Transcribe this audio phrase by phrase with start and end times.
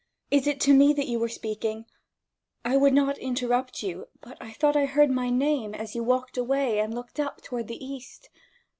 [0.31, 1.85] is it to me that you were speaking
[2.65, 6.03] 1 I would not interrupt you; but I thought I heard my name as you
[6.03, 8.31] walked away and looked up toward the East.